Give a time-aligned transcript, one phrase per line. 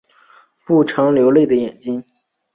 [0.65, 2.03] 不常流泪的眼睛